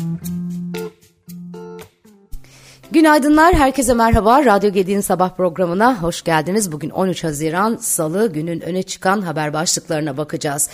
Mm-hmm. 0.00 0.39
Günaydınlar, 2.92 3.54
herkese 3.54 3.94
merhaba. 3.94 4.44
Radyo 4.44 4.72
Gedi'nin 4.72 5.00
sabah 5.00 5.30
programına 5.30 6.02
hoş 6.02 6.22
geldiniz. 6.22 6.72
Bugün 6.72 6.90
13 6.90 7.24
Haziran 7.24 7.76
Salı 7.76 8.32
günün 8.32 8.60
öne 8.60 8.82
çıkan 8.82 9.22
haber 9.22 9.52
başlıklarına 9.52 10.16
bakacağız. 10.16 10.68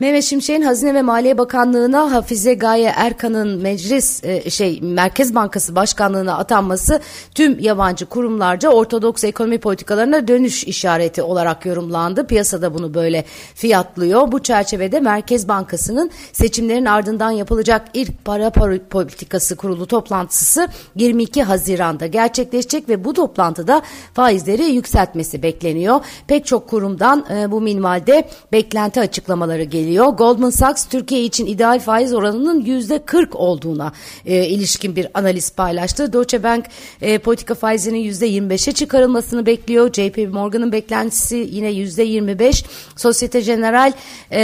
Mehmet 0.00 0.24
Şimşek'in 0.24 0.62
Hazine 0.62 0.94
ve 0.94 1.02
Maliye 1.02 1.38
Bakanlığı'na 1.38 2.12
Hafize 2.12 2.54
Gaye 2.54 2.92
Erkan'ın 2.96 3.62
meclis 3.62 4.24
e, 4.24 4.50
şey 4.50 4.80
Merkez 4.80 5.34
Bankası 5.34 5.74
Başkanlığı'na 5.74 6.38
atanması 6.38 7.00
tüm 7.34 7.58
yabancı 7.58 8.06
kurumlarca 8.06 8.68
ortodoks 8.68 9.24
ekonomi 9.24 9.58
politikalarına 9.58 10.28
dönüş 10.28 10.64
işareti 10.64 11.22
olarak 11.22 11.66
yorumlandı. 11.66 12.26
Piyasada 12.26 12.74
bunu 12.74 12.94
böyle 12.94 13.24
fiyatlıyor. 13.54 14.32
Bu 14.32 14.42
çerçevede 14.42 15.00
Merkez 15.00 15.48
Bankası'nın 15.48 16.10
seçimlerin 16.32 16.86
ardından 16.86 17.30
yapılacak 17.30 17.88
ilk 17.94 18.24
para 18.24 18.50
politikası 18.90 19.56
kurulu 19.56 19.86
toplantısı 19.86 20.68
22 20.96 21.42
Haziran'da 21.54 22.06
gerçekleşecek 22.06 22.88
ve 22.88 23.04
bu 23.04 23.12
toplantıda 23.12 23.82
faizleri 24.14 24.62
yükseltmesi 24.62 25.42
bekleniyor. 25.42 26.00
Pek 26.26 26.46
çok 26.46 26.68
kurumdan 26.68 27.26
e, 27.34 27.50
bu 27.50 27.60
minvalde 27.60 28.28
beklenti 28.52 29.00
açıklamaları 29.00 29.62
geliyor. 29.62 30.06
Goldman 30.06 30.50
Sachs 30.50 30.86
Türkiye 30.86 31.24
için 31.24 31.46
ideal 31.46 31.80
faiz 31.80 32.12
oranının 32.12 32.60
yüzde 32.60 32.98
40 32.98 33.36
olduğuna 33.36 33.92
e, 34.26 34.46
ilişkin 34.46 34.96
bir 34.96 35.06
analiz 35.14 35.50
paylaştı. 35.50 36.12
Deutsche 36.12 36.42
Bank 36.42 36.64
e, 37.02 37.18
politika 37.18 37.54
faizinin 37.54 37.98
yüzde 37.98 38.28
25'e 38.28 38.72
çıkarılmasını 38.72 39.46
bekliyor. 39.46 39.92
JP 39.92 40.28
Morgan'ın 40.32 40.72
beklentisi 40.72 41.48
yine 41.50 41.70
yüzde 41.70 42.02
25. 42.02 42.64
Societe 42.96 43.40
General 43.40 43.92
e, 44.30 44.42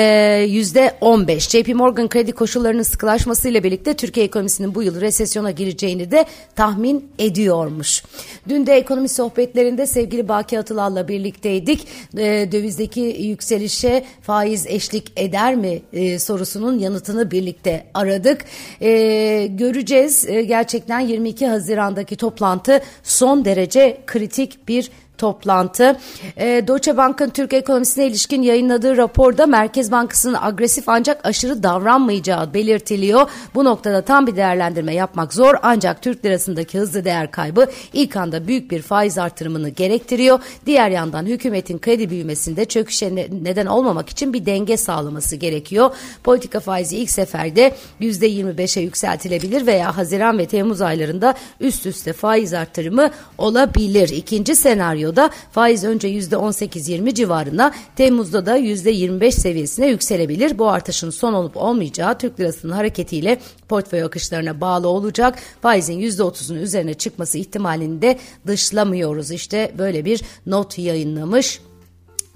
yüzde 0.49 0.97
15. 1.01 1.49
JP 1.49 1.75
Morgan 1.75 2.09
kredi 2.09 2.33
koşullarının 2.33 2.83
sıkılaşmasıyla 2.83 3.63
birlikte 3.63 3.95
Türkiye 3.95 4.27
ekonomisinin 4.27 4.75
bu 4.75 4.83
yıl 4.83 5.01
resesyona 5.01 5.51
gireceğini 5.51 6.11
de 6.11 6.25
tahmin 6.57 7.00
ediyormuş. 7.19 8.05
Dün 8.49 8.67
de 8.67 8.73
ekonomi 8.73 9.09
sohbetlerinde 9.09 9.87
sevgili 9.87 10.29
Baki 10.29 10.59
Atılal'la 10.59 11.09
birlikteydik. 11.09 11.87
E, 12.19 12.49
dövizdeki 12.53 13.01
yükselişe 13.01 14.05
faiz 14.23 14.67
eşlik 14.67 15.13
eder 15.17 15.55
mi 15.55 15.83
e, 15.93 16.19
sorusunun 16.19 16.79
yanıtını 16.79 17.31
birlikte 17.31 17.87
aradık. 17.95 18.45
E, 18.81 19.47
göreceğiz. 19.47 20.29
E, 20.29 20.43
gerçekten 20.43 21.01
22 21.01 21.47
Haziran'daki 21.47 22.17
toplantı 22.17 22.81
son 23.03 23.45
derece 23.45 24.01
kritik 24.07 24.69
bir 24.69 24.91
toplantı. 25.21 25.97
E, 26.37 26.65
Deutsche 26.67 26.97
Bank'ın 26.97 27.31
Türk 27.31 27.53
ekonomisine 27.53 28.07
ilişkin 28.07 28.43
yayınladığı 28.43 28.97
raporda 28.97 29.47
Merkez 29.47 29.93
Bankası'nın 29.93 30.37
agresif 30.41 30.89
ancak 30.89 31.27
aşırı 31.27 31.63
davranmayacağı 31.63 32.55
belirtiliyor. 32.55 33.31
Bu 33.55 33.65
noktada 33.65 34.03
tam 34.03 34.27
bir 34.27 34.37
değerlendirme 34.37 34.95
yapmak 34.95 35.35
zor 35.35 35.55
ancak 35.63 36.03
Türk 36.03 36.25
lirasındaki 36.25 36.79
hızlı 36.79 37.05
değer 37.05 37.31
kaybı 37.31 37.67
ilk 37.93 38.17
anda 38.17 38.49
büyük 38.49 38.71
bir 38.71 38.83
faiz 38.83 39.19
artırımını 39.19 39.69
gerektiriyor. 39.69 40.41
Diğer 40.67 40.91
yandan 40.91 41.27
hükümetin 41.27 41.79
kredi 41.79 42.11
büyümesinde 42.11 42.65
çöküşe 42.65 43.29
neden 43.43 43.67
olmamak 43.67 44.09
için 44.09 44.33
bir 44.33 44.47
denge 44.47 44.77
sağlaması 44.77 45.37
gerekiyor. 45.37 45.91
Politika 46.25 46.61
faizi 46.61 46.97
ilk 46.97 47.11
seferde 47.11 47.73
%25'e 48.01 48.83
yükseltilebilir 48.83 49.67
veya 49.67 49.97
Haziran 49.97 50.39
ve 50.39 50.47
Temmuz 50.47 50.81
aylarında 50.81 51.35
üst 51.61 51.87
üste 51.87 52.13
faiz 52.13 52.55
artırımı 52.55 53.11
olabilir. 53.39 54.09
İkinci 54.09 54.57
senaryo 54.57 55.10
senaryoda 55.11 55.31
faiz 55.53 55.85
önce 55.85 56.09
%18-20 56.09 57.15
civarına 57.15 57.73
Temmuz'da 57.97 58.47
da 58.47 58.59
%25 58.59 59.33
seviyesine 59.33 59.87
yükselebilir. 59.87 60.59
Bu 60.59 60.69
artışın 60.69 61.11
son 61.11 61.33
olup 61.33 61.57
olmayacağı 61.57 62.19
Türk 62.19 62.41
lirasının 62.41 62.73
hareketiyle 62.73 63.39
portföy 63.69 64.03
akışlarına 64.03 64.61
bağlı 64.61 64.89
olacak. 64.89 65.39
Faizin 65.63 66.01
%30'un 66.01 66.57
üzerine 66.57 66.95
çıkması 66.95 67.39
ihtimalini 67.39 68.03
de 68.03 68.19
dışlamıyoruz. 68.47 69.31
İşte 69.31 69.73
böyle 69.79 70.05
bir 70.05 70.23
not 70.47 70.79
yayınlamış 70.79 71.61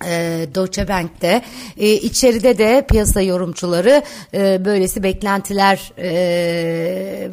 e, 0.06 0.46
Deutsche 0.54 0.88
Bank'te. 0.88 1.42
E, 1.76 1.92
içeride 1.92 2.58
de 2.58 2.86
piyasa 2.90 3.20
yorumcuları 3.20 4.02
e, 4.34 4.64
böylesi 4.64 5.02
beklentiler 5.02 5.92
e, 5.98 7.32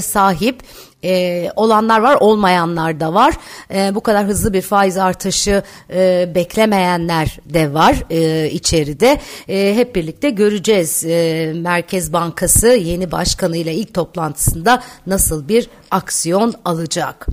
sahip 0.00 0.62
e, 1.04 1.50
olanlar 1.56 2.00
var 2.00 2.16
olmayanlar 2.20 3.00
da 3.00 3.14
var. 3.14 3.34
E, 3.74 3.94
bu 3.94 4.00
kadar 4.00 4.26
hızlı 4.26 4.52
bir 4.52 4.62
faiz 4.62 4.98
artışı 4.98 5.62
e, 5.94 6.28
beklemeyenler 6.34 7.38
de 7.44 7.74
var 7.74 8.04
e, 8.10 8.50
içeride. 8.50 9.20
E, 9.48 9.74
hep 9.76 9.96
birlikte 9.96 10.30
göreceğiz 10.30 11.04
e, 11.04 11.52
Merkez 11.56 12.12
Bankası 12.12 12.68
yeni 12.68 13.12
başkanıyla 13.12 13.72
ilk 13.72 13.94
toplantısında 13.94 14.82
nasıl 15.06 15.48
bir 15.48 15.68
aksiyon 15.90 16.54
alacak. 16.64 17.26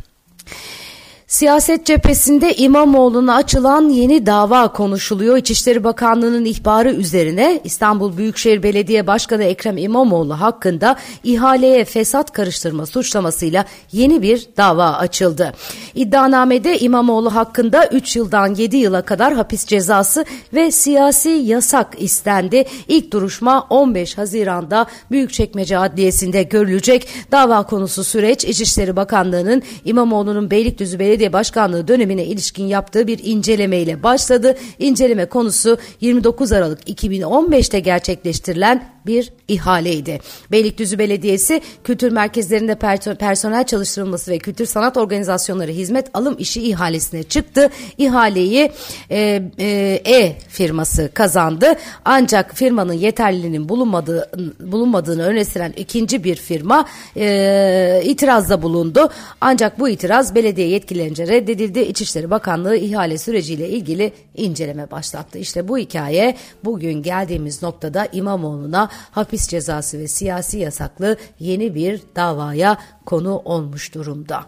Siyaset 1.30 1.86
cephesinde 1.86 2.56
İmamoğlu'na 2.56 3.36
açılan 3.36 3.90
yeni 3.90 4.26
dava 4.26 4.72
konuşuluyor. 4.72 5.38
İçişleri 5.38 5.84
Bakanlığı'nın 5.84 6.46
ihbarı 6.46 6.92
üzerine 6.92 7.62
İstanbul 7.64 8.18
Büyükşehir 8.18 8.64
Belediye 8.64 9.08
Başkanı 9.08 9.44
Ekrem 9.44 9.78
İmamoğlu 9.78 10.42
hakkında 10.42 10.96
ihaleye 11.24 11.86
fesat 11.86 12.32
karıştırma 12.32 12.86
suçlamasıyla 12.86 13.66
yeni 13.92 14.22
bir 14.22 14.48
dava 14.58 14.94
açıldı. 14.94 15.54
İddianamede 15.96 16.80
İmamoğlu 16.80 17.36
hakkında 17.36 17.88
3 17.88 18.16
yıldan 18.16 18.56
7 18.56 18.78
yıla 18.78 19.02
kadar 19.02 19.34
hapis 19.34 19.66
cezası 19.66 20.26
ve 20.54 20.72
siyasi 20.72 21.30
yasak 21.30 21.88
istendi. 21.98 22.66
İlk 22.88 23.14
duruşma 23.14 23.68
15 23.70 24.18
Haziran'da 24.18 24.86
Büyükçekmece 25.12 25.78
Adliyesi'nde 25.78 26.44
görülecek. 26.44 27.08
Dava 27.32 27.64
konusu 27.64 28.04
süreç 28.04 28.46
İçişleri 28.46 28.96
Bakanlığı'nın 28.96 29.64
İmamoğlu'nun 29.86 30.52
Beylikdüzü 30.52 31.00
Belediye 31.00 31.19
Belediye 31.20 31.34
Başkanlığı 31.34 31.88
dönemine 31.88 32.26
ilişkin 32.26 32.68
yaptığı 32.68 33.08
bir 33.08 33.20
incelemeyle 33.24 34.04
başladı. 34.04 34.58
İnceleme 34.80 35.26
konusu 35.26 35.78
29 36.02 36.52
Aralık 36.52 36.90
2015'te 36.90 37.80
gerçekleştirilen 37.80 39.00
bir 39.06 39.34
ihaleydi. 39.48 40.20
Beylikdüzü 40.52 41.00
Belediyesi 41.00 41.62
kültür 41.84 42.12
merkezlerinde 42.12 42.76
personel 43.20 43.64
çalıştırılması 43.64 44.32
ve 44.32 44.38
kültür 44.38 44.66
sanat 44.66 44.98
organizasyonları 44.98 45.72
hizmet 45.72 46.08
alım 46.14 46.36
işi 46.40 46.70
ihalesine 46.70 47.24
çıktı. 47.24 47.70
İhaleyi 47.98 48.72
e, 49.10 49.44
e, 49.60 50.02
e 50.06 50.36
firması 50.50 51.10
kazandı. 51.14 51.76
Ancak 52.06 52.56
firmanın 52.56 52.94
yeterliliğinin 52.94 53.70
bulunmadığı, 53.70 54.32
bulunmadığını 54.60 55.24
öne 55.24 55.46
süren 55.46 55.74
ikinci 55.78 56.24
bir 56.24 56.36
firma 56.36 56.86
e, 57.18 58.02
itirazda 58.04 58.62
bulundu. 58.62 59.10
Ancak 59.42 59.80
bu 59.80 59.90
itiraz 59.90 60.36
belediye 60.36 60.68
yetkililerince 61.10 61.28
reddedildi. 61.28 61.80
İçişleri 61.80 62.30
Bakanlığı 62.30 62.76
ihale 62.76 63.18
süreciyle 63.18 63.70
ilgili 63.70 64.14
inceleme 64.36 64.92
başlattı. 64.92 65.38
İşte 65.38 65.68
bu 65.68 65.78
hikaye 65.78 66.36
bugün 66.64 67.04
geldiğimiz 67.04 67.64
noktada 67.64 68.08
İmamoğlu'na 68.12 68.90
hapis 69.12 69.48
cezası 69.48 70.00
ve 70.00 70.08
siyasi 70.08 70.58
yasaklı 70.58 71.18
yeni 71.40 71.76
bir 71.76 72.02
davaya 72.16 72.78
konu 73.06 73.42
olmuş 73.46 73.94
durumda. 73.94 74.46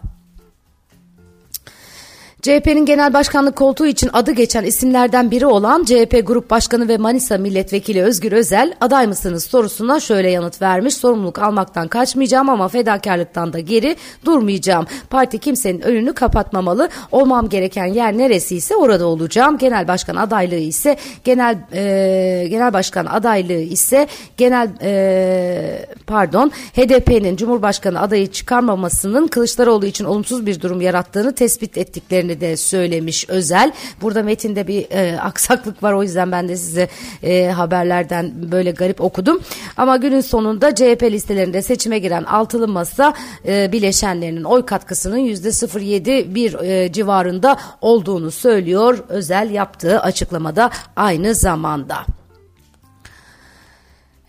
CHP'nin 2.42 2.86
genel 2.86 3.12
başkanlık 3.12 3.56
koltuğu 3.56 3.86
için 3.86 4.10
adı 4.12 4.32
geçen 4.32 4.64
isimlerden 4.64 5.30
biri 5.30 5.46
olan 5.46 5.84
CHP 5.84 6.26
Grup 6.26 6.50
Başkanı 6.50 6.88
ve 6.88 6.98
Manisa 6.98 7.38
Milletvekili 7.38 8.02
Özgür 8.02 8.32
Özel 8.32 8.74
aday 8.80 9.06
mısınız 9.06 9.44
sorusuna 9.44 10.00
şöyle 10.00 10.30
yanıt 10.30 10.62
vermiş. 10.62 10.94
Sorumluluk 10.94 11.38
almaktan 11.38 11.88
kaçmayacağım 11.88 12.48
ama 12.48 12.68
fedakarlıktan 12.68 13.52
da 13.52 13.58
geri 13.58 13.96
durmayacağım. 14.24 14.86
Parti 15.10 15.38
kimsenin 15.38 15.80
önünü 15.80 16.12
kapatmamalı. 16.12 16.88
Olmam 17.12 17.48
gereken 17.48 17.86
yer 17.86 18.18
neresi 18.18 18.56
ise 18.56 18.76
orada 18.76 19.06
olacağım. 19.06 19.58
Genel 19.58 19.88
başkan 19.88 20.16
adaylığı 20.16 20.54
ise 20.54 20.96
genel 21.24 21.58
e, 21.72 22.46
genel 22.48 22.72
başkan 22.72 23.06
adaylığı 23.06 23.52
ise 23.52 24.06
genel 24.36 24.68
e, 24.82 25.86
pardon 26.06 26.50
HDP'nin 26.50 27.36
Cumhurbaşkanı 27.36 28.00
adayı 28.00 28.26
çıkarmamasının 28.26 29.26
Kılıçdaroğlu 29.26 29.86
için 29.86 30.04
olumsuz 30.04 30.46
bir 30.46 30.60
durum 30.60 30.80
yarattığını 30.80 31.34
tespit 31.34 31.78
ettiklerini 31.78 32.31
olabileceğini 32.32 32.40
de 32.40 32.56
söylemiş 32.56 33.28
Özel. 33.28 33.72
Burada 34.00 34.22
metinde 34.22 34.66
bir 34.66 34.86
e, 34.90 35.20
aksaklık 35.22 35.82
var 35.82 35.92
o 35.92 36.02
yüzden 36.02 36.32
ben 36.32 36.48
de 36.48 36.56
size 36.56 36.88
e, 37.22 37.50
haberlerden 37.50 38.32
böyle 38.52 38.70
garip 38.70 39.00
okudum. 39.00 39.40
Ama 39.76 39.96
günün 39.96 40.20
sonunda 40.20 40.74
CHP 40.74 41.02
listelerinde 41.02 41.62
seçime 41.62 41.98
giren 41.98 42.24
altılı 42.24 42.68
masa 42.68 43.14
e, 43.46 43.72
bileşenlerinin 43.72 44.44
oy 44.44 44.66
katkısının 44.66 45.18
%0.7 45.18 46.34
bir 46.34 46.54
e, 46.54 46.92
civarında 46.92 47.56
olduğunu 47.80 48.30
söylüyor 48.30 48.98
Özel 49.08 49.50
yaptığı 49.50 50.00
açıklamada 50.00 50.70
aynı 50.96 51.34
zamanda. 51.34 52.21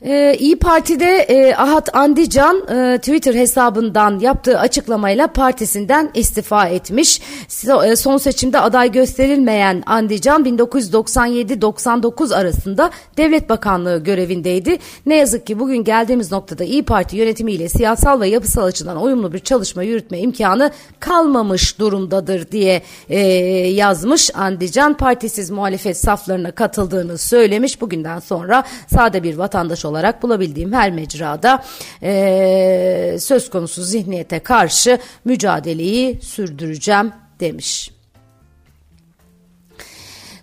Ee, 0.05 0.35
İyi 0.39 0.55
Parti'de 0.55 1.17
e, 1.17 1.55
Ahat 1.55 1.95
Andican 1.95 2.67
e, 2.67 2.97
Twitter 2.97 3.33
hesabından 3.33 4.19
yaptığı 4.19 4.59
açıklamayla 4.59 5.27
partisinden 5.27 6.11
istifa 6.13 6.67
etmiş. 6.67 7.21
So, 7.47 7.83
e, 7.83 7.95
son 7.95 8.17
seçimde 8.17 8.59
aday 8.59 8.91
gösterilmeyen 8.91 9.83
Andican 9.85 10.45
1997-99 10.45 12.35
arasında 12.35 12.91
Devlet 13.17 13.49
Bakanlığı 13.49 14.03
görevindeydi. 14.03 14.77
Ne 15.05 15.15
yazık 15.15 15.47
ki 15.47 15.59
bugün 15.59 15.83
geldiğimiz 15.83 16.31
noktada 16.31 16.63
İyi 16.63 16.83
Parti 16.83 17.17
yönetimiyle 17.17 17.69
siyasal 17.69 18.21
ve 18.21 18.27
yapısal 18.27 18.63
açıdan 18.63 19.03
uyumlu 19.03 19.33
bir 19.33 19.39
çalışma 19.39 19.83
yürütme 19.83 20.19
imkanı 20.19 20.71
kalmamış 20.99 21.79
durumdadır 21.79 22.51
diye 22.51 22.81
e, 23.09 23.19
yazmış 23.69 24.35
Andican. 24.35 24.93
Partisiz 24.93 25.49
muhalefet 25.49 25.97
saflarına 25.97 26.51
katıldığını 26.51 27.17
söylemiş. 27.17 27.81
Bugünden 27.81 28.19
sonra 28.19 28.63
sade 28.87 29.23
bir 29.23 29.37
vatandaş 29.37 29.85
olarak 29.85 29.92
olarak 29.93 30.23
bulabildiğim 30.23 30.73
her 30.73 30.91
mecrada 30.91 31.63
e, 32.03 33.17
söz 33.19 33.49
konusu 33.49 33.83
zihniyete 33.83 34.39
karşı 34.39 34.99
mücadeleyi 35.25 36.19
sürdüreceğim 36.21 37.11
demiş. 37.39 37.92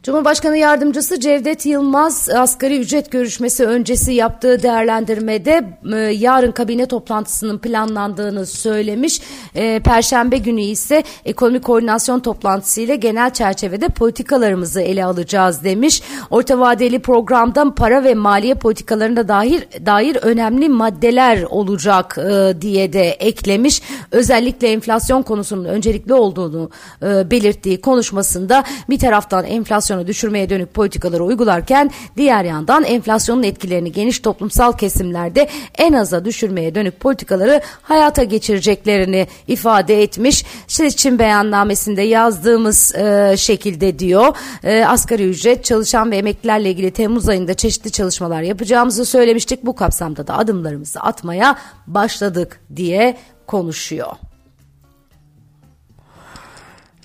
Cumhurbaşkanı 0.03 0.57
Yardımcısı 0.57 1.21
Cevdet 1.21 1.67
Yılmaz 1.67 2.29
asgari 2.31 2.79
ücret 2.79 3.11
görüşmesi 3.11 3.67
öncesi 3.67 4.13
yaptığı 4.13 4.63
değerlendirmede 4.63 5.79
e, 5.93 5.97
yarın 5.97 6.53
kabine 6.53 6.87
toplantısının 6.87 7.59
planlandığını 7.59 8.47
söylemiş. 8.47 9.21
E, 9.55 9.81
Perşembe 9.81 10.39
günü 10.39 10.61
ise 10.61 11.03
ekonomi 11.25 11.61
koordinasyon 11.61 12.21
toplantısı 12.21 12.81
ile 12.81 12.97
genel 12.97 13.31
çerçevede 13.31 13.89
politikalarımızı 13.89 14.81
ele 14.81 15.05
alacağız 15.05 15.65
demiş. 15.65 16.03
Orta 16.31 16.61
vadeli 16.61 16.99
programda 16.99 17.75
para 17.75 18.05
ve 18.05 18.15
maliye 18.15 18.55
politikalarına 18.55 19.29
dair 19.29 19.69
dair 19.87 20.17
önemli 20.17 20.69
maddeler 20.69 21.43
olacak 21.43 22.19
e, 22.19 22.61
diye 22.61 22.93
de 22.93 23.11
eklemiş. 23.11 23.83
Özellikle 24.11 24.69
enflasyon 24.69 25.23
konusunun 25.23 25.65
öncelikli 25.65 26.15
olduğunu 26.15 26.71
belirttiği 27.03 27.81
konuşmasında 27.81 28.65
bir 28.89 28.99
taraftan 28.99 29.45
enflasyon 29.45 29.90
enflasyonu 29.91 30.07
düşürmeye 30.07 30.51
dönük 30.51 30.75
politikaları 30.75 31.25
uygularken 31.25 31.91
diğer 32.17 32.45
yandan 32.45 32.85
enflasyonun 32.85 33.43
etkilerini 33.43 33.93
geniş 33.93 34.21
toplumsal 34.21 34.73
kesimlerde 34.73 35.49
en 35.79 35.93
aza 35.93 36.25
düşürmeye 36.25 36.75
dönük 36.75 37.01
politikaları 37.01 37.61
hayata 37.83 38.25
geçireceklerini 38.25 39.27
ifade 39.47 40.03
etmiş. 40.03 40.45
Seçim 40.67 41.19
beyannamesinde 41.19 42.03
yazdığımız 42.03 42.95
e, 42.95 43.35
şekilde 43.37 43.99
diyor 43.99 44.37
e, 44.65 44.85
asgari 44.85 45.29
ücret 45.29 45.65
çalışan 45.65 46.11
ve 46.11 46.17
emeklilerle 46.17 46.71
ilgili 46.71 46.91
Temmuz 46.91 47.29
ayında 47.29 47.55
çeşitli 47.55 47.91
çalışmalar 47.91 48.43
yapacağımızı 48.43 49.05
söylemiştik. 49.05 49.67
Bu 49.67 49.75
kapsamda 49.75 50.27
da 50.27 50.39
adımlarımızı 50.39 51.01
atmaya 51.01 51.57
başladık 51.87 52.61
diye 52.77 53.17
konuşuyor. 53.47 54.30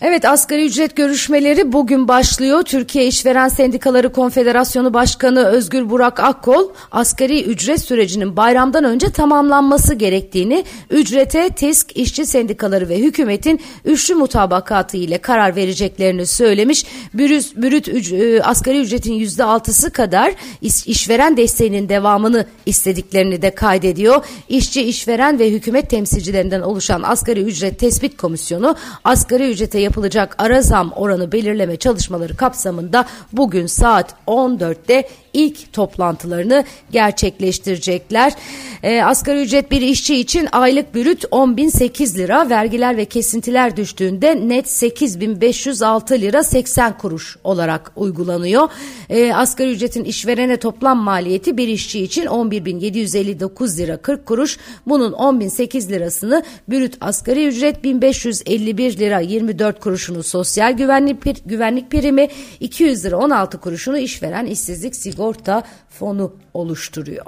Evet 0.02 0.26
asgari 0.26 0.66
ücret 0.66 0.96
görüşmeleri 0.96 1.74
bugün 1.74 2.08
başlıyor. 2.08 2.64
Türkiye 2.64 3.08
İşveren 3.08 3.48
Sendikaları 3.48 4.12
Konfederasyonu 4.12 4.94
Başkanı 4.94 5.46
Özgür 5.46 5.90
Burak 5.90 6.20
Akkol 6.20 6.70
asgari 6.92 7.44
ücret 7.44 7.82
sürecinin 7.82 8.38
bayramdan 8.38 8.84
önce 8.84 9.10
tamamlanması 9.10 9.94
gerektiğini, 9.94 10.66
ücrete 10.90 11.50
TİSK, 11.50 11.98
işçi 11.98 12.26
sendikaları 12.26 12.90
ve 12.90 13.00
hükümetin 13.00 13.62
üçlü 13.86 14.16
mutabakatı 14.16 14.98
ile 14.98 15.18
karar 15.18 15.56
vereceklerini 15.56 16.26
söylemiş. 16.26 16.86
Bürüz, 17.14 17.56
bürüt 17.56 17.88
üc, 17.88 18.42
asgari 18.44 18.82
ücretin 18.82 19.14
yüzde 19.14 19.44
altısı 19.44 19.92
kadar 19.92 20.34
iş, 20.62 20.88
işveren 20.88 21.38
desteğinin 21.38 21.90
devamını 21.90 22.46
istediklerini 22.66 23.42
de 23.42 23.56
kaydediyor. 23.56 24.26
İşçi, 24.50 24.82
işveren 24.82 25.40
ve 25.40 25.52
hükümet 25.52 25.90
temsilcilerinden 25.90 26.62
oluşan 26.62 27.02
asgari 27.04 27.42
ücret 27.42 27.80
tespit 27.80 28.18
komisyonu 28.18 28.76
asgari 29.04 29.52
ücrete 29.52 29.85
yapılacak 29.86 30.36
ara 30.38 30.62
zam 30.62 30.92
oranı 30.92 31.32
belirleme 31.32 31.78
çalışmaları 31.78 32.36
kapsamında 32.36 33.06
bugün 33.32 33.66
saat 33.66 34.16
14'te 34.28 35.10
ilk 35.36 35.74
toplantılarını 35.74 36.64
gerçekleştirecekler. 36.92 38.34
E, 38.84 39.04
asgari 39.04 39.42
ücret 39.42 39.72
bir 39.72 39.82
işçi 39.82 40.16
için 40.16 40.48
aylık 40.52 40.96
bürüt 40.96 41.24
10.008 41.24 42.18
lira, 42.18 42.50
vergiler 42.50 42.98
ve 42.98 43.06
kesintiler 43.06 43.78
düştüğünde 43.78 44.48
net 44.48 44.66
8.506 44.66 46.22
lira 46.22 46.44
80 46.44 46.98
kuruş 46.98 47.38
olarak 47.44 47.92
uygulanıyor. 47.96 48.70
E, 49.10 49.34
asgari 49.34 49.72
ücretin 49.72 50.04
işverene 50.04 50.58
toplam 50.58 50.98
maliyeti 50.98 51.58
bir 51.58 51.68
işçi 51.68 52.04
için 52.04 52.26
11.759 52.26 53.78
lira 53.78 53.98
40 53.98 54.26
kuruş. 54.26 54.58
Bunun 54.88 55.12
10.008 55.12 55.90
lirasını 55.90 56.44
bürüt 56.70 56.98
asgari 57.02 57.48
ücret 57.48 57.84
1551 57.84 58.98
lira 58.98 59.20
24 59.20 59.80
kuruşunu 59.80 60.24
sosyal 60.24 60.74
güvenlik, 60.74 61.50
güvenlik 61.50 61.92
primi 61.92 62.28
200 62.60 63.06
lira 63.06 63.18
16 63.18 63.58
kuruşunu 63.58 63.98
işveren 63.98 64.46
işsizlik 64.46 64.96
sigorta 64.96 65.25
sigorta 65.34 65.64
fonu 65.90 66.34
oluşturuyor. 66.54 67.26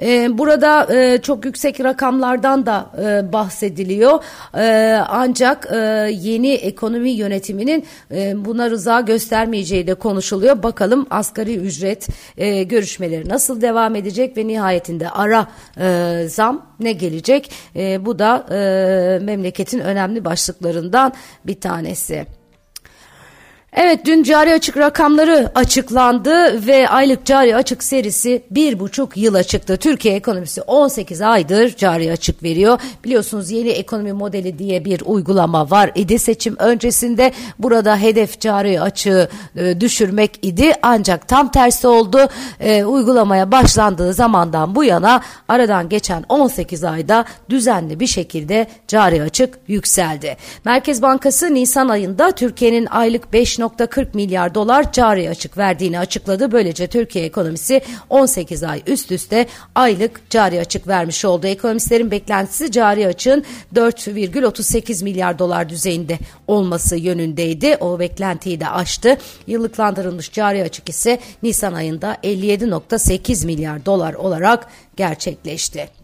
Ee, 0.00 0.38
burada 0.38 0.96
e, 0.96 1.18
çok 1.22 1.44
yüksek 1.44 1.80
rakamlardan 1.80 2.66
da 2.66 2.90
e, 3.02 3.32
bahsediliyor. 3.32 4.24
E, 4.56 4.96
ancak 5.08 5.68
yeni 6.10 6.52
ekonomi 6.52 7.10
yönetiminin 7.10 7.84
buna 8.44 8.70
rıza 8.70 9.00
göstermeyeceği 9.00 9.86
de 9.86 9.94
konuşuluyor. 9.94 10.62
Bakalım 10.62 11.06
asgari 11.10 11.56
ücret 11.56 12.08
görüşmeleri 12.68 13.28
nasıl 13.28 13.60
devam 13.60 13.96
edecek 13.96 14.36
ve 14.36 14.46
nihayetinde 14.46 15.10
ara 15.10 15.46
zam 16.28 16.66
ne 16.80 16.92
gelecek? 16.92 17.50
Bu 18.00 18.18
da 18.18 18.46
memleketin 19.22 19.78
önemli 19.78 20.24
başlıklarından 20.24 21.12
bir 21.46 21.60
tanesi. 21.60 22.26
Evet 23.76 24.06
dün 24.06 24.22
cari 24.22 24.52
açık 24.52 24.76
rakamları 24.76 25.52
açıklandı 25.54 26.66
ve 26.66 26.88
aylık 26.88 27.26
cari 27.26 27.56
açık 27.56 27.84
serisi 27.84 28.42
bir 28.50 28.80
buçuk 28.80 29.16
yıla 29.16 29.42
çıktı. 29.42 29.76
Türkiye 29.76 30.14
ekonomisi 30.14 30.62
18 30.62 31.20
aydır 31.20 31.76
cari 31.76 32.12
açık 32.12 32.42
veriyor. 32.42 32.80
Biliyorsunuz 33.04 33.50
yeni 33.50 33.68
ekonomi 33.68 34.12
modeli 34.12 34.58
diye 34.58 34.84
bir 34.84 35.02
uygulama 35.04 35.70
var 35.70 35.90
idi 35.94 36.18
seçim 36.18 36.56
öncesinde. 36.58 37.32
Burada 37.58 37.96
hedef 37.96 38.40
cari 38.40 38.80
açığı 38.80 39.28
e, 39.56 39.80
düşürmek 39.80 40.38
idi 40.42 40.72
ancak 40.82 41.28
tam 41.28 41.50
tersi 41.50 41.86
oldu. 41.86 42.28
E, 42.60 42.84
uygulamaya 42.84 43.52
başlandığı 43.52 44.12
zamandan 44.12 44.74
bu 44.74 44.84
yana 44.84 45.20
aradan 45.48 45.88
geçen 45.88 46.24
18 46.28 46.84
ayda 46.84 47.24
düzenli 47.50 48.00
bir 48.00 48.06
şekilde 48.06 48.66
cari 48.88 49.22
açık 49.22 49.58
yükseldi. 49.68 50.36
Merkez 50.64 51.02
Bankası 51.02 51.54
Nisan 51.54 51.88
ayında 51.88 52.30
Türkiye'nin 52.30 52.86
aylık 52.86 53.32
5 53.32 53.63
1.40 53.72 54.06
milyar 54.14 54.54
dolar 54.54 54.92
cari 54.92 55.30
açık 55.30 55.58
verdiğini 55.58 55.98
açıkladı. 55.98 56.52
Böylece 56.52 56.86
Türkiye 56.86 57.24
ekonomisi 57.24 57.82
18 58.10 58.62
ay 58.62 58.82
üst 58.86 59.12
üste 59.12 59.46
aylık 59.74 60.30
cari 60.30 60.60
açık 60.60 60.88
vermiş 60.88 61.24
oldu. 61.24 61.46
Ekonomistlerin 61.46 62.10
beklentisi 62.10 62.72
cari 62.72 63.06
açığın 63.06 63.44
4,38 63.74 65.04
milyar 65.04 65.38
dolar 65.38 65.68
düzeyinde 65.68 66.18
olması 66.46 66.96
yönündeydi. 66.96 67.76
O 67.80 67.98
beklentiyi 67.98 68.60
de 68.60 68.68
aştı. 68.68 69.18
Yıllıklandırılmış 69.46 70.32
cari 70.32 70.62
açık 70.62 70.88
ise 70.88 71.18
Nisan 71.42 71.72
ayında 71.72 72.14
57.8 72.14 73.46
milyar 73.46 73.86
dolar 73.86 74.14
olarak 74.14 74.66
gerçekleşti. 74.96 76.03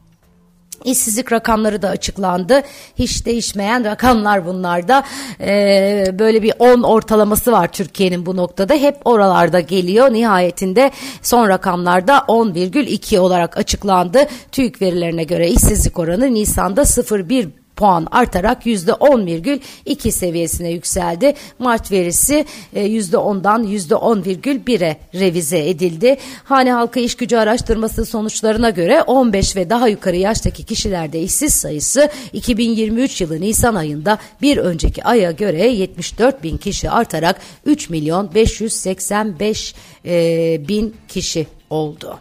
İşsizlik 0.84 1.32
rakamları 1.32 1.82
da 1.82 1.88
açıklandı. 1.88 2.62
Hiç 2.98 3.26
değişmeyen 3.26 3.84
rakamlar 3.84 4.46
bunlarda. 4.46 5.04
Ee, 5.40 6.04
böyle 6.18 6.42
bir 6.42 6.52
10 6.58 6.82
ortalaması 6.82 7.52
var 7.52 7.72
Türkiye'nin 7.72 8.26
bu 8.26 8.36
noktada. 8.36 8.74
Hep 8.74 8.96
oralarda 9.04 9.60
geliyor. 9.60 10.12
Nihayetinde 10.12 10.90
son 11.22 11.48
rakamlarda 11.48 12.16
10,2 12.16 13.18
olarak 13.18 13.56
açıklandı. 13.56 14.26
TÜİK 14.52 14.82
verilerine 14.82 15.24
göre 15.24 15.48
işsizlik 15.48 15.98
oranı 15.98 16.34
Nisan'da 16.34 16.82
0,1 16.82 17.59
puan 17.80 18.06
artarak 18.10 18.66
%10,2 18.66 20.10
seviyesine 20.10 20.70
yükseldi. 20.70 21.34
Mart 21.58 21.92
verisi 21.92 22.44
%10'dan 22.74 23.64
e, 23.64 23.66
%10,1'e 23.66 24.96
revize 25.14 25.68
edildi. 25.68 26.16
Hane 26.44 26.72
halkı 26.72 27.00
iş 27.00 27.14
gücü 27.14 27.36
araştırması 27.36 28.06
sonuçlarına 28.06 28.70
göre 28.70 29.02
15 29.02 29.56
ve 29.56 29.70
daha 29.70 29.88
yukarı 29.88 30.16
yaştaki 30.16 30.64
kişilerde 30.64 31.22
işsiz 31.22 31.54
sayısı 31.54 32.08
2023 32.32 33.20
yılı 33.20 33.40
Nisan 33.40 33.74
ayında 33.74 34.18
bir 34.42 34.56
önceki 34.56 35.04
aya 35.04 35.30
göre 35.30 35.68
74 35.68 36.42
bin 36.42 36.56
kişi 36.56 36.90
artarak 36.90 37.40
3 37.66 37.90
milyon 37.90 38.34
585 38.34 39.74
e, 40.04 40.68
bin 40.68 40.96
kişi 41.08 41.46
oldu. 41.70 42.18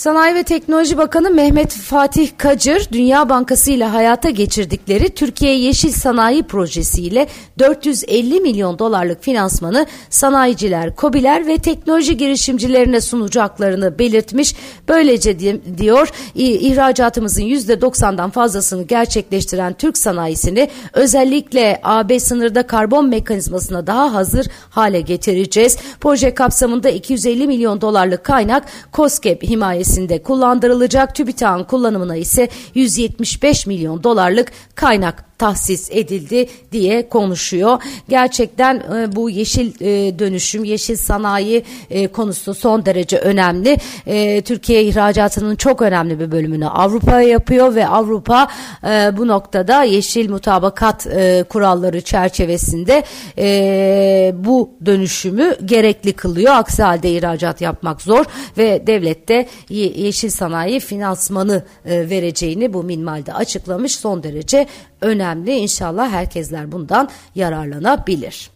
Sanayi 0.00 0.34
ve 0.34 0.42
Teknoloji 0.42 0.98
Bakanı 0.98 1.30
Mehmet 1.30 1.72
Fatih 1.72 2.30
Kacır, 2.38 2.88
Dünya 2.92 3.28
Bankası 3.28 3.70
ile 3.70 3.84
hayata 3.84 4.30
geçirdikleri 4.30 5.14
Türkiye 5.14 5.58
Yeşil 5.58 5.92
Sanayi 5.92 6.42
Projesi 6.42 7.02
ile 7.02 7.26
450 7.58 8.40
milyon 8.40 8.78
dolarlık 8.78 9.22
finansmanı 9.22 9.86
sanayiciler, 10.10 10.96
kobiler 10.96 11.46
ve 11.46 11.58
teknoloji 11.58 12.16
girişimcilerine 12.16 13.00
sunacaklarını 13.00 13.98
belirtmiş. 13.98 14.54
Böylece 14.88 15.38
diyor 15.78 16.08
ihracatımızın 16.34 17.42
%90'dan 17.42 18.30
fazlasını 18.30 18.82
gerçekleştiren 18.82 19.72
Türk 19.72 19.98
sanayisini 19.98 20.70
özellikle 20.92 21.80
AB 21.82 22.20
sınırda 22.20 22.66
karbon 22.66 23.08
mekanizmasına 23.08 23.86
daha 23.86 24.14
hazır 24.14 24.46
hale 24.70 25.00
getireceğiz. 25.00 25.78
Proje 26.00 26.34
kapsamında 26.34 26.90
250 26.90 27.46
milyon 27.46 27.80
dolarlık 27.80 28.24
kaynak 28.24 28.64
COSGAP 28.92 29.42
himayesi 29.42 29.89
sayesinde 29.90 30.22
kullandırılacak 30.22 31.14
TÜBİTAK'ın 31.14 31.64
kullanımına 31.64 32.16
ise 32.16 32.48
175 32.74 33.66
milyon 33.66 34.04
dolarlık 34.04 34.52
kaynak 34.74 35.30
tahsis 35.40 35.88
edildi 35.90 36.48
diye 36.72 37.08
konuşuyor. 37.08 37.82
Gerçekten 38.08 38.76
e, 38.76 39.16
bu 39.16 39.30
yeşil 39.30 39.72
e, 39.80 40.18
dönüşüm, 40.18 40.64
yeşil 40.64 40.96
sanayi 40.96 41.64
e, 41.90 42.06
konusu 42.06 42.54
son 42.54 42.86
derece 42.86 43.18
önemli. 43.18 43.76
E, 44.06 44.42
Türkiye 44.42 44.84
ihracatının 44.84 45.56
çok 45.56 45.82
önemli 45.82 46.20
bir 46.20 46.32
bölümünü 46.32 46.68
Avrupa'ya 46.68 47.28
yapıyor 47.28 47.74
ve 47.74 47.88
Avrupa 47.88 48.48
e, 48.84 49.16
bu 49.16 49.28
noktada 49.28 49.82
yeşil 49.82 50.30
mutabakat 50.30 51.06
e, 51.06 51.44
kuralları 51.48 52.00
çerçevesinde 52.00 53.02
e, 53.38 54.34
bu 54.36 54.70
dönüşümü 54.86 55.56
gerekli 55.64 56.12
kılıyor. 56.12 56.54
Aksi 56.54 56.82
halde 56.82 57.10
ihracat 57.10 57.60
yapmak 57.60 58.02
zor 58.02 58.24
ve 58.58 58.86
devlet 58.86 59.28
de 59.28 59.48
yeşil 59.80 60.30
sanayi 60.30 60.80
finansmanı 60.80 61.64
e, 61.84 62.10
vereceğini 62.10 62.72
bu 62.72 62.82
minvalde 62.82 63.32
açıklamış. 63.32 63.96
Son 63.96 64.22
derece 64.22 64.66
önemli. 65.00 65.56
İnşallah 65.56 66.10
herkesler 66.10 66.72
bundan 66.72 67.08
yararlanabilir. 67.34 68.50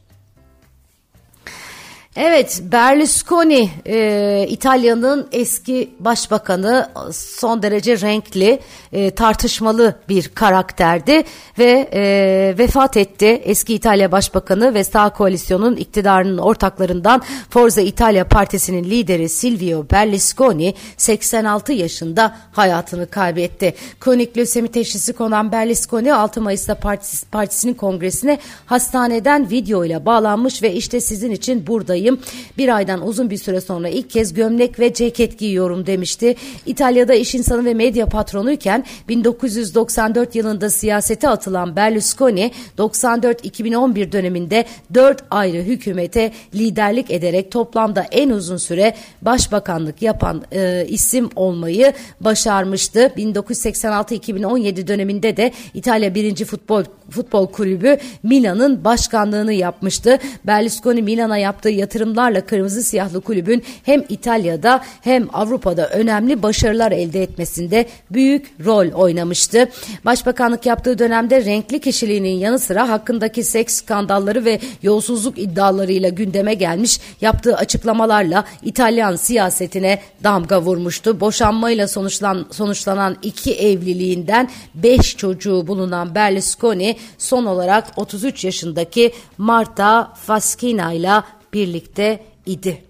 Evet 2.17 2.63
Berlusconi 2.73 3.71
e, 3.87 4.47
İtalya'nın 4.49 5.29
eski 5.33 5.91
başbakanı 6.01 6.89
son 7.13 7.63
derece 7.63 8.01
renkli 8.01 8.61
e, 8.93 9.11
tartışmalı 9.11 9.95
bir 10.09 10.29
karakterdi 10.29 11.23
ve 11.59 11.89
e, 11.93 12.55
vefat 12.59 12.97
etti. 12.97 13.27
Eski 13.27 13.75
İtalya 13.75 14.13
Başbakanı 14.13 14.75
ve 14.75 14.85
sağ 14.85 15.11
koalisyonun 15.11 15.77
iktidarının 15.77 16.39
ortaklarından 16.39 17.23
Forza 17.51 17.81
İtalya 17.81 18.29
Partisi'nin 18.29 18.85
lideri 18.85 19.29
Silvio 19.29 19.87
Berlusconi 19.93 20.75
86 20.97 21.73
yaşında 21.73 22.37
hayatını 22.53 23.11
kaybetti. 23.11 23.75
Kronik 24.01 24.37
lösemi 24.37 24.69
teşhisi 24.69 25.13
konan 25.13 25.53
Berlusconi 25.53 26.15
6 26.15 26.41
Mayıs'ta 26.41 26.75
partisi, 26.75 27.27
partisinin 27.27 27.75
kongresine 27.75 28.39
hastaneden 28.67 29.51
video 29.51 29.85
ile 29.85 30.07
bağlanmış 30.07 30.63
ve 30.63 30.73
işte 30.73 31.01
sizin 31.01 31.31
için 31.31 31.67
buradayım 31.67 32.04
buradayım. 32.05 32.19
Bir 32.59 32.77
aydan 32.77 33.07
uzun 33.07 33.31
bir 33.31 33.37
süre 33.37 33.61
sonra 33.61 33.89
ilk 33.89 34.11
kez 34.11 34.35
gömlek 34.35 34.81
ve 34.81 34.93
ceket 34.93 35.39
giyiyorum 35.39 35.87
demişti. 35.87 36.37
İtalya'da 36.67 37.15
iş 37.15 37.35
insanı 37.35 37.65
ve 37.65 37.75
medya 37.75 38.07
patronuyken 38.07 38.85
1994 39.09 40.35
yılında 40.35 40.71
siyasete 40.71 41.29
atılan 41.29 41.77
Berlusconi 41.77 42.51
94-2011 42.79 44.13
döneminde 44.13 44.65
4 44.95 45.25
ayrı 45.31 45.63
hükümete 45.63 46.33
liderlik 46.55 47.11
ederek 47.11 47.51
toplamda 47.51 48.07
en 48.13 48.31
uzun 48.31 48.57
süre 48.57 48.95
başbakanlık 49.23 50.03
yapan 50.03 50.43
e, 50.53 50.87
isim 50.89 51.31
olmayı 51.37 51.93
başarmıştı. 52.21 53.13
1986-2017 53.17 54.87
döneminde 54.87 55.37
de 55.37 55.53
İtalya 55.75 56.15
1. 56.15 56.45
Futbol 56.45 56.85
Futbol 57.11 57.47
Kulübü 57.47 57.99
Milan'ın 58.23 58.85
başkanlığını 58.85 59.53
yapmıştı. 59.53 60.19
Berlusconi 60.47 61.03
Milan'a 61.03 61.39
yaptığı 61.39 61.69
yatırımlarla 61.95 62.41
Kırmızı 62.47 62.83
Siyahlı 62.83 63.21
Kulübün 63.21 63.63
hem 63.83 64.05
İtalya'da 64.09 64.85
hem 65.01 65.29
Avrupa'da 65.33 65.89
önemli 65.89 66.43
başarılar 66.43 66.93
elde 66.93 67.23
etmesinde 67.23 67.87
büyük 68.11 68.47
rol 68.65 68.93
oynamıştı. 68.93 69.69
Başbakanlık 70.05 70.67
yaptığı 70.67 70.99
dönemde 70.99 71.45
renkli 71.45 71.81
kişiliğinin 71.81 72.39
yanı 72.39 72.59
sıra 72.59 72.89
hakkındaki 72.89 73.45
seks 73.45 73.75
skandalları 73.75 74.45
ve 74.45 74.61
yolsuzluk 74.83 75.39
iddialarıyla 75.39 76.09
gündeme 76.09 76.55
gelmiş 76.55 77.01
yaptığı 77.21 77.57
açıklamalarla 77.57 78.45
İtalyan 78.63 79.17
siyasetine 79.17 80.01
damga 80.25 80.63
vurmuştu. 80.63 81.21
Boşanmayla 81.21 81.89
sonuçlan, 81.89 82.47
sonuçlanan 82.51 83.17
iki 83.23 83.55
evliliğinden 83.55 84.49
beş 84.75 85.17
çocuğu 85.17 85.67
bulunan 85.67 86.15
Berlusconi 86.15 86.97
son 87.19 87.45
olarak 87.45 87.85
33 87.97 88.45
yaşındaki 88.45 89.13
Marta 89.39 90.13
Faschina 90.27 90.93
ile 90.93 91.23
birlikte 91.55 92.21
idi. 92.47 92.83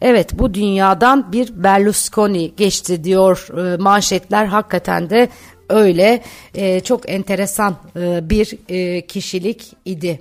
Evet 0.00 0.38
bu 0.38 0.54
dünyadan 0.54 1.32
bir 1.32 1.64
Berlusconi 1.64 2.52
geçti 2.56 3.04
diyor 3.04 3.48
e, 3.58 3.76
manşetler 3.76 4.46
hakikaten 4.46 5.10
de 5.10 5.28
öyle 5.68 6.22
e, 6.54 6.80
çok 6.80 7.10
enteresan 7.10 7.76
e, 7.96 8.30
bir 8.30 8.58
kişilik 9.02 9.72
idi. 9.84 10.20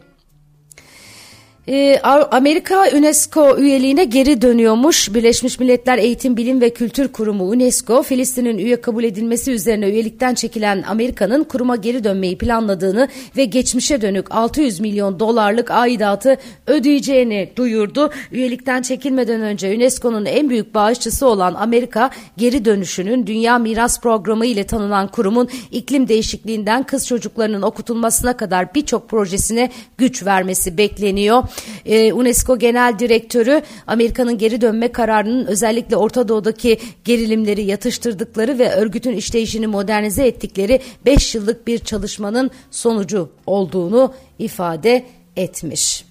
Ee, 1.70 2.00
Amerika 2.32 2.84
UNESCO 2.96 3.58
üyeliğine 3.58 4.04
geri 4.04 4.42
dönüyormuş. 4.42 5.14
Birleşmiş 5.14 5.60
Milletler 5.60 5.98
Eğitim 5.98 6.38
Bilim 6.38 6.62
ve 6.62 6.70
Kültür 6.70 7.08
Kurumu 7.08 7.50
UNESCO, 7.50 8.04
Filistin'in 8.04 8.58
üye 8.58 8.82
kabul 8.82 9.04
edilmesi 9.04 9.52
üzerine 9.52 9.90
üyelikten 9.90 10.34
çekilen 10.34 10.84
Amerika'nın 10.88 11.44
kuruma 11.44 11.76
geri 11.76 12.04
dönmeyi 12.04 12.38
planladığını 12.38 13.08
ve 13.38 13.46
geçmişe 13.46 14.02
dönük 14.02 14.32
600 14.32 14.80
milyon 14.80 15.20
dolarlık 15.20 15.72
aidatı 15.72 16.38
ödeyeceğini 16.68 17.50
duyurdu. 17.56 18.12
Üyelikten 18.32 18.82
çekilmeden 18.82 19.42
önce 19.42 19.76
UNESCO'nun 19.76 20.26
en 20.26 20.50
büyük 20.50 20.76
bağışçısı 20.76 21.28
olan 21.28 21.54
Amerika, 21.54 22.10
geri 22.38 22.66
dönüşünün 22.66 23.28
Dünya 23.28 23.58
Miras 23.58 24.02
Programı 24.02 24.46
ile 24.46 24.64
tanınan 24.64 25.08
kurumun 25.08 25.50
iklim 25.72 26.08
değişikliğinden 26.08 26.84
kız 26.84 27.08
çocuklarının 27.08 27.62
okutulmasına 27.62 28.38
kadar 28.38 28.76
birçok 28.76 29.10
projesine 29.10 29.70
güç 29.98 30.26
vermesi 30.26 30.78
bekleniyor. 30.78 31.44
Ee, 31.86 32.14
UNESCO 32.14 32.60
Genel 32.60 33.00
Direktörü 33.00 33.62
Amerika'nın 33.88 34.38
geri 34.38 34.62
dönme 34.62 34.92
kararının 34.92 35.46
özellikle 35.46 35.96
Orta 35.96 36.28
Doğu'daki 36.28 36.80
gerilimleri 37.06 37.64
yatıştırdıkları 37.64 38.60
ve 38.60 38.72
örgütün 38.72 39.14
işleyişini 39.14 39.68
modernize 39.68 40.28
ettikleri 40.28 40.80
5 41.06 41.36
yıllık 41.36 41.68
bir 41.68 41.80
çalışmanın 41.80 42.52
sonucu 42.72 43.30
olduğunu 43.46 44.14
ifade 44.40 45.06
etmiş. 45.36 46.06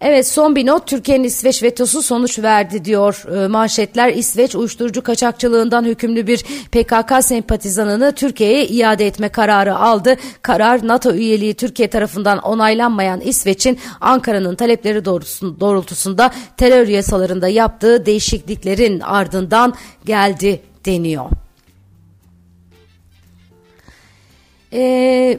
Evet 0.00 0.28
son 0.28 0.56
bir 0.56 0.66
not 0.66 0.86
Türkiye'nin 0.86 1.24
İsveç 1.24 1.62
vetosu 1.62 2.02
sonuç 2.02 2.38
verdi 2.38 2.84
diyor 2.84 3.24
e, 3.44 3.48
manşetler. 3.48 4.12
İsveç 4.12 4.54
uyuşturucu 4.54 5.02
kaçakçılığından 5.02 5.84
hükümlü 5.84 6.26
bir 6.26 6.44
PKK 6.72 7.24
sempatizanını 7.24 8.12
Türkiye'ye 8.12 8.66
iade 8.66 9.06
etme 9.06 9.28
kararı 9.28 9.76
aldı. 9.76 10.16
Karar 10.42 10.86
NATO 10.86 11.14
üyeliği 11.14 11.54
Türkiye 11.54 11.88
tarafından 11.90 12.38
onaylanmayan 12.38 13.20
İsveç'in 13.20 13.78
Ankara'nın 14.00 14.54
talepleri 14.54 15.04
doğrultusunda 15.04 16.30
terör 16.56 16.88
yasalarında 16.88 17.48
yaptığı 17.48 18.06
değişikliklerin 18.06 19.00
ardından 19.00 19.74
geldi 20.04 20.60
deniyor. 20.86 21.30
Eee 24.72 25.38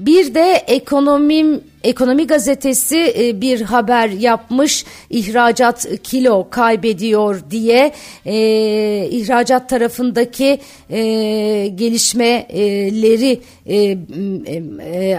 bir 0.00 0.34
de 0.34 0.52
ekonomim 0.52 1.60
Ekonomi 1.88 2.26
gazetesi 2.26 3.14
e, 3.18 3.40
bir 3.40 3.60
haber 3.60 4.08
yapmış 4.08 4.84
ihracat 5.10 5.86
kilo 6.02 6.50
kaybediyor 6.50 7.42
diye 7.50 7.92
e, 8.26 8.36
ihracat 9.10 9.68
tarafındaki 9.68 10.58
e, 10.90 11.00
gelişmeleri 11.74 13.40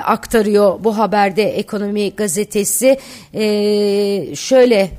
aktarıyor 0.04 0.84
bu 0.84 0.98
haberde 0.98 1.44
ekonomi 1.44 2.12
gazetesi. 2.16 2.98
Şöyle 4.36 4.90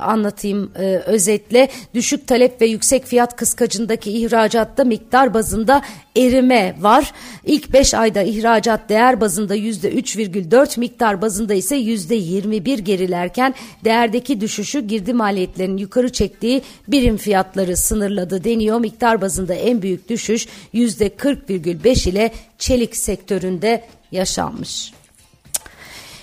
anlatayım 0.00 0.72
özetle. 1.06 1.68
Düşük 1.94 2.26
talep 2.26 2.60
ve 2.60 2.66
yüksek 2.66 3.04
fiyat 3.06 3.36
kıskacındaki 3.36 4.12
ihracatta 4.12 4.84
miktar 4.84 5.34
bazında 5.34 5.82
erime 6.16 6.74
var. 6.80 7.12
İlk 7.44 7.72
5 7.72 7.94
ayda 7.94 8.22
ihracat 8.22 8.88
değer 8.88 9.20
bazında 9.20 9.56
%3,4 9.56 10.80
miktar 10.80 10.99
bazında 11.00 11.54
ise 11.54 11.76
yüzde 11.76 12.14
21 12.14 12.78
gerilerken 12.78 13.54
değerdeki 13.84 14.40
düşüşü 14.40 14.80
girdi 14.80 15.12
maliyetlerinin 15.12 15.76
yukarı 15.76 16.12
çektiği 16.12 16.62
birim 16.88 17.16
fiyatları 17.16 17.76
sınırladı 17.76 18.44
deniyor. 18.44 18.80
Miktar 18.80 19.20
bazında 19.20 19.54
en 19.54 19.82
büyük 19.82 20.08
düşüş 20.08 20.46
yüzde 20.72 21.08
40,5 21.08 22.08
ile 22.08 22.32
çelik 22.58 22.96
sektöründe 22.96 23.84
yaşanmış. 24.12 24.92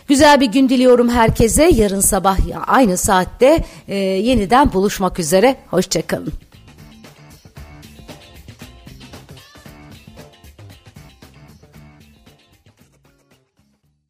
Güzel 0.07 0.41
bir 0.41 0.45
gün 0.45 0.69
diliyorum 0.69 1.09
herkese. 1.09 1.71
Yarın 1.75 1.99
sabah 1.99 2.37
aynı 2.67 2.97
saatte 2.97 3.63
e, 3.87 3.95
yeniden 3.95 4.73
buluşmak 4.73 5.19
üzere. 5.19 5.55
Hoşçakalın. 5.67 6.46